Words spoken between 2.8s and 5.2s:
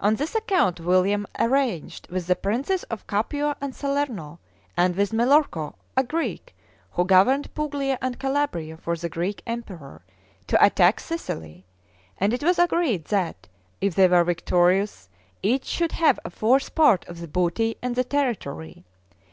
of Capua and Salerno, and with